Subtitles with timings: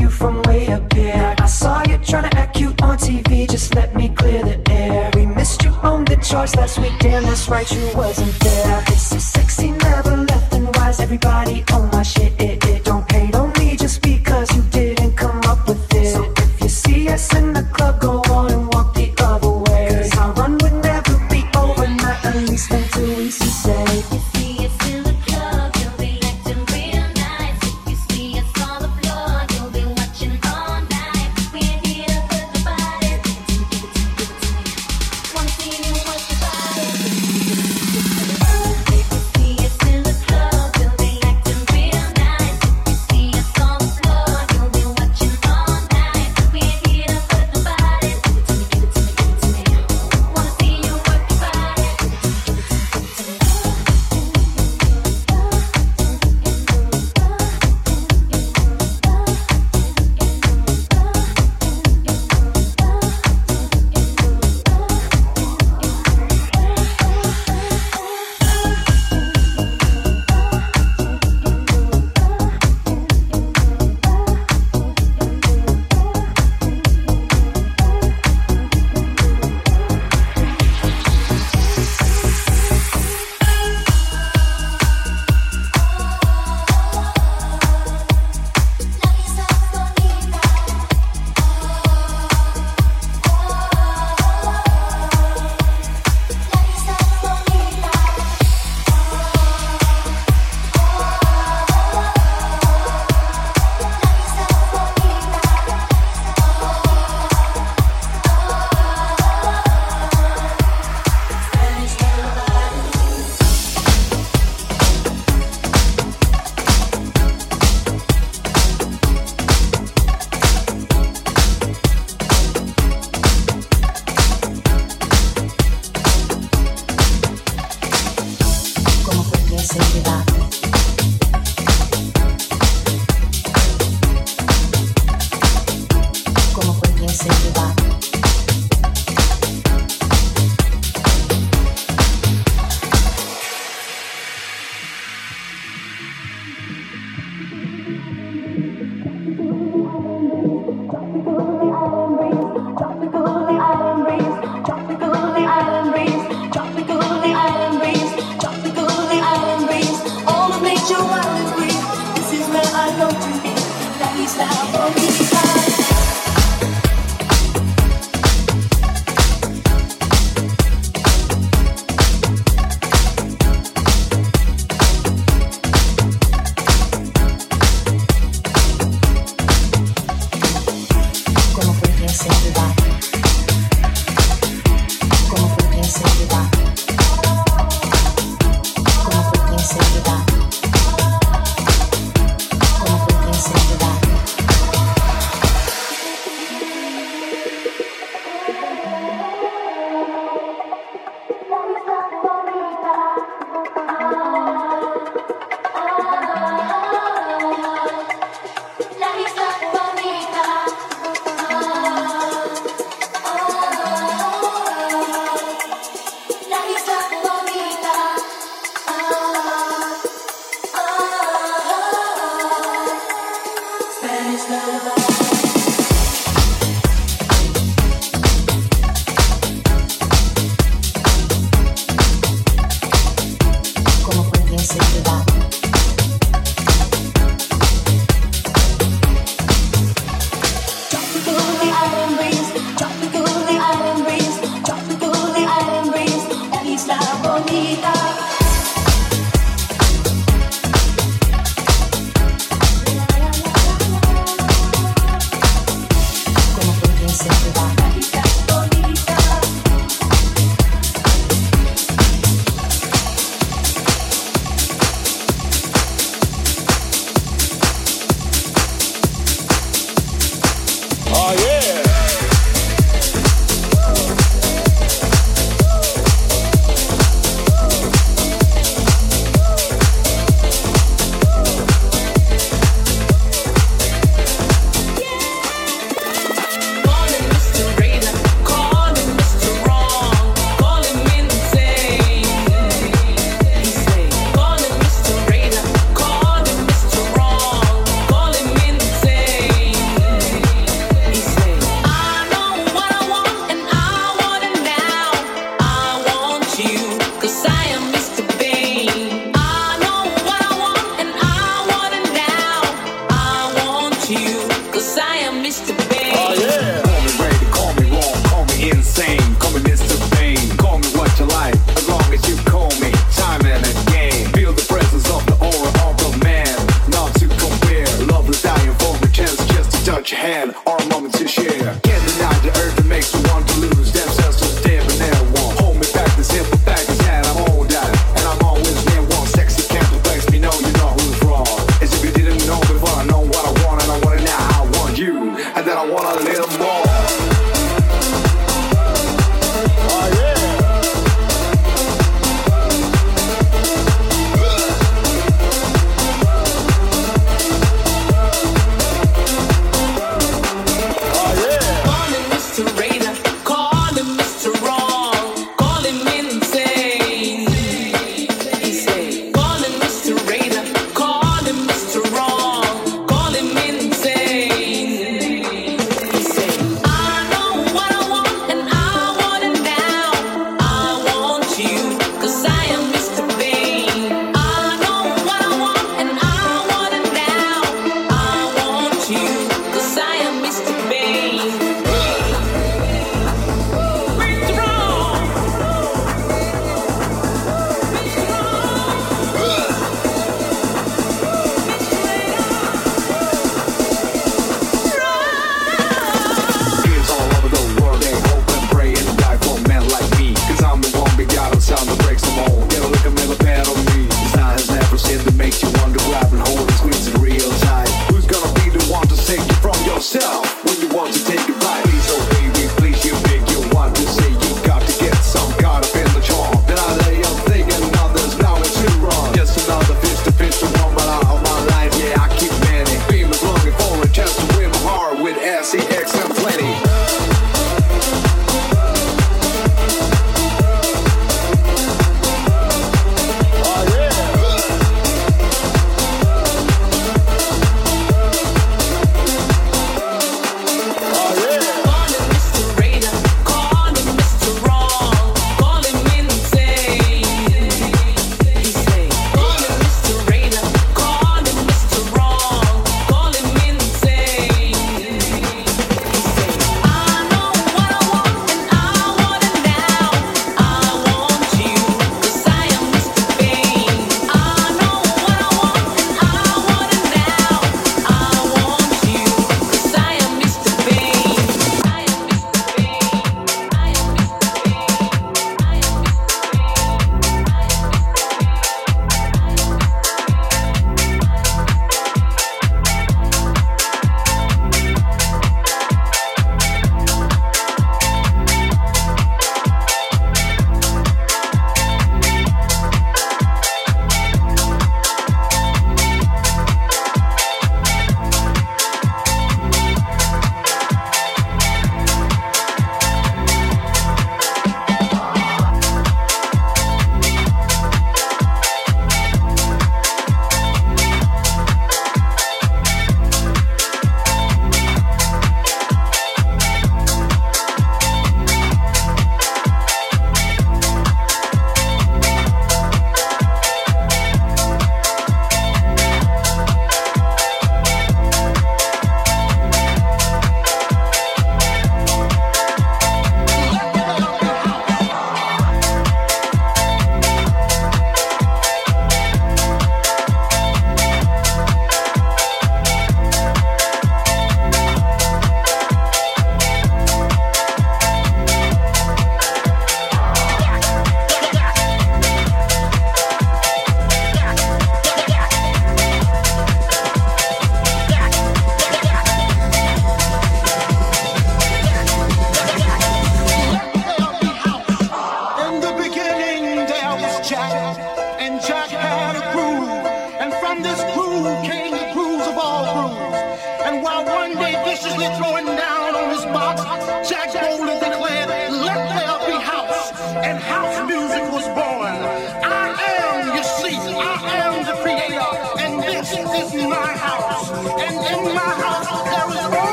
[0.00, 1.34] you from way up here.
[1.38, 5.10] I saw you trying to act cute on TV, just let me clear the air.
[5.14, 8.84] We missed you on the charts last week, damn, that's right, you wasn't there.
[8.88, 12.77] It's is sexy, never left and wise, everybody on my shit, it is.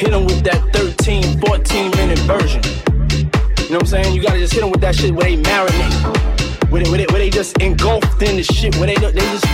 [0.00, 2.62] Hit them with that 13, 14 minute version.
[2.64, 4.14] You know what I'm saying?
[4.14, 6.70] You gotta just hit them with that shit where they marinate.
[6.70, 8.74] Where they, where they, where they just engulfed in the shit.
[8.76, 9.44] Where they, they just.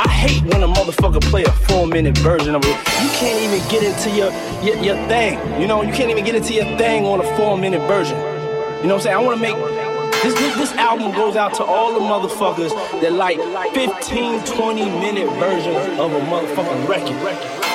[0.00, 2.78] I hate when a motherfucker play a four minute version of it.
[3.02, 4.32] You can't even get into your,
[4.64, 5.36] your, your thing.
[5.60, 8.16] You know, you can't even get into your thing on a four minute version.
[8.16, 9.16] You know what I'm saying?
[9.16, 9.56] I wanna make
[10.22, 12.70] this, this, this, album goes out to all the motherfuckers
[13.02, 13.36] that like
[13.74, 17.67] 15, 20 minute versions of a motherfucking record.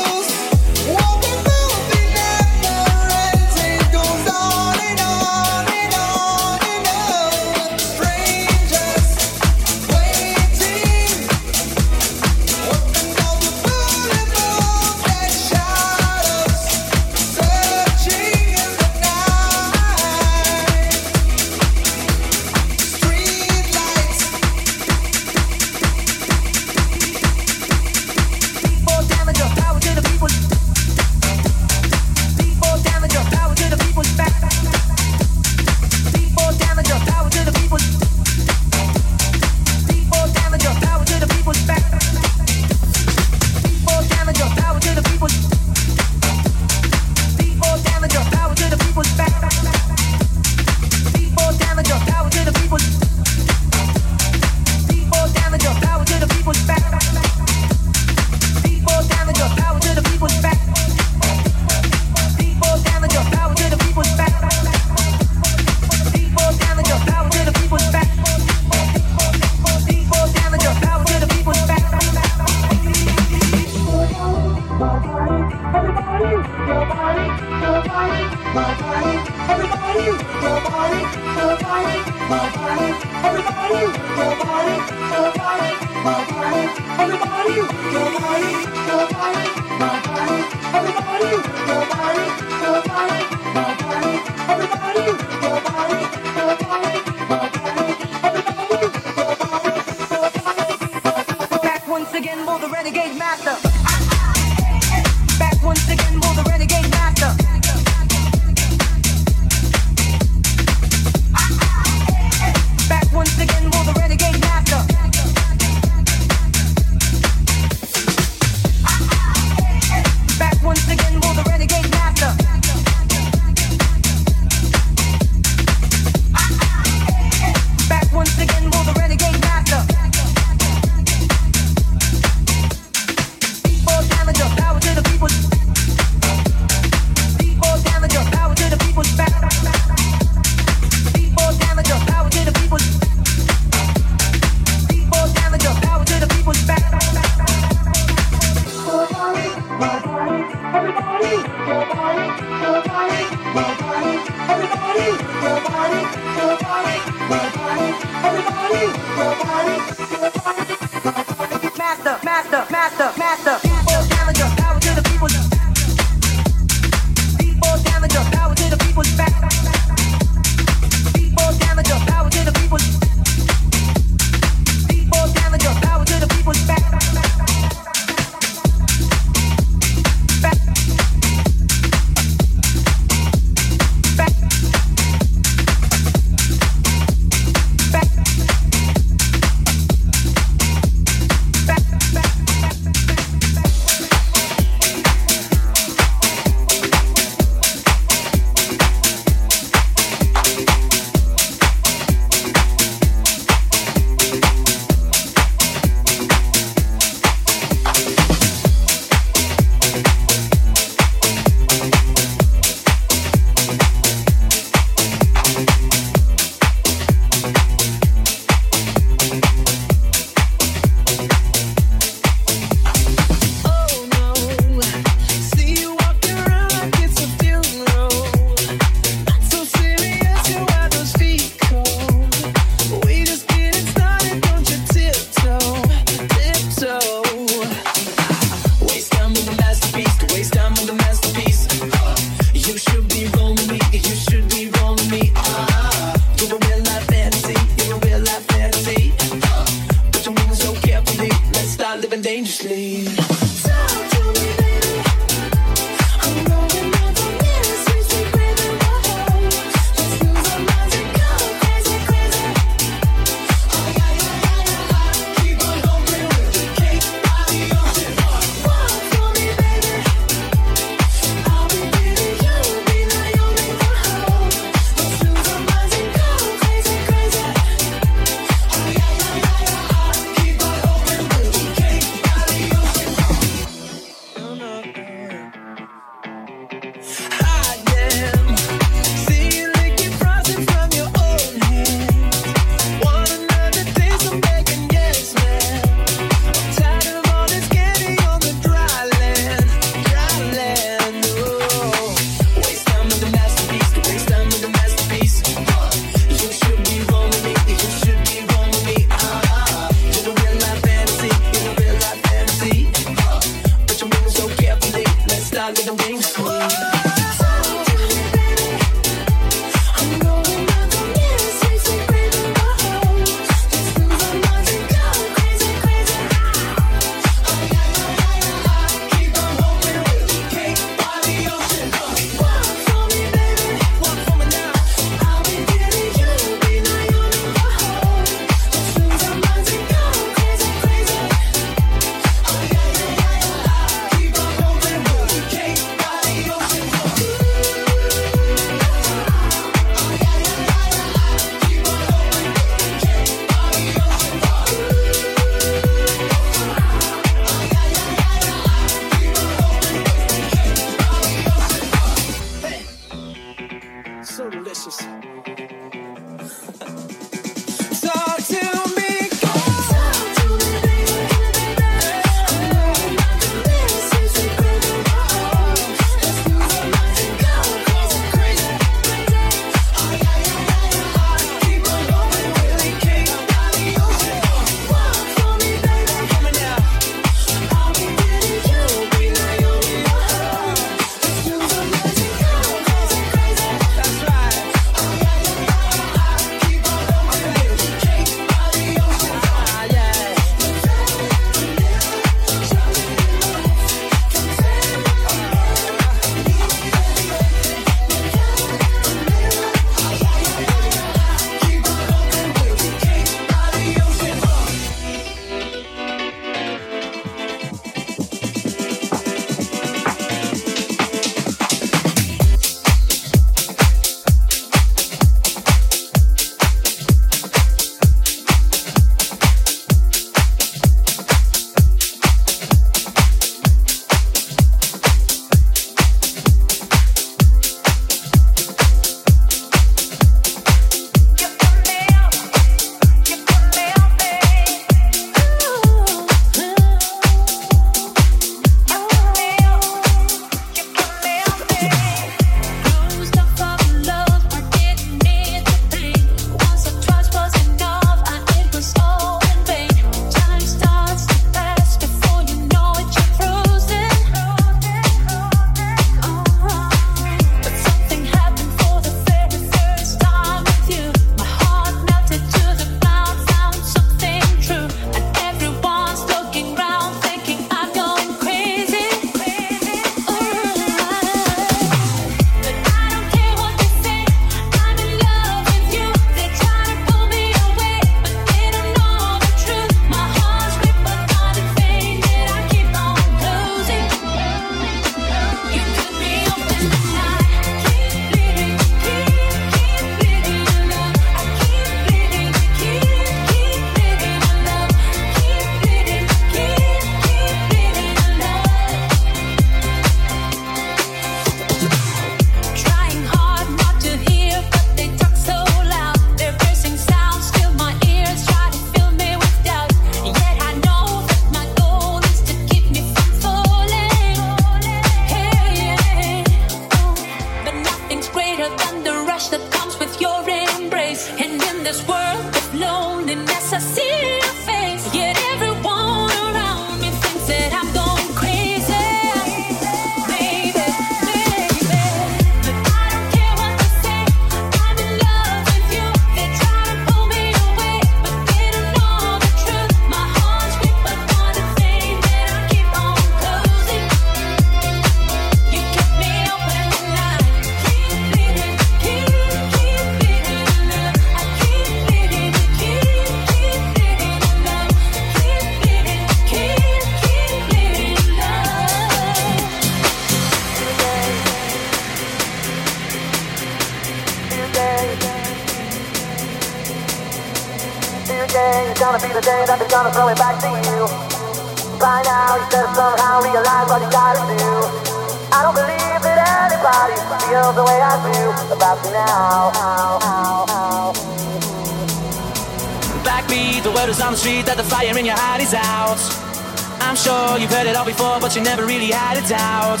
[598.48, 600.00] But you never really had a doubt.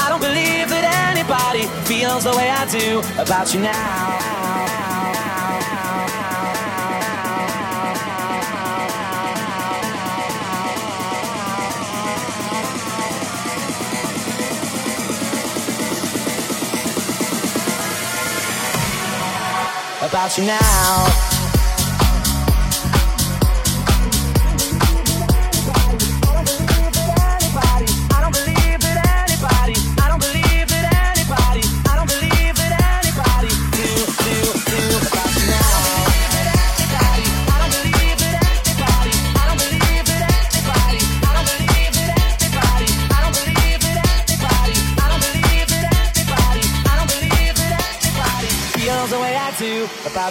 [0.00, 0.82] I don't believe that
[1.14, 4.18] anybody feels the way I do about you now.
[20.02, 21.33] About you now.